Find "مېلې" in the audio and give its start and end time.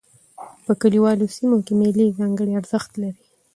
1.79-2.15